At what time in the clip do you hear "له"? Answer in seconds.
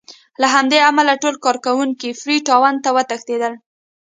0.41-0.47